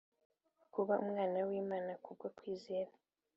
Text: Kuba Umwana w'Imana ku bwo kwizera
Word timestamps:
Kuba 0.73 0.93
Umwana 1.03 1.37
w'Imana 1.47 1.91
ku 2.03 2.09
bwo 2.15 2.27
kwizera 2.37 2.91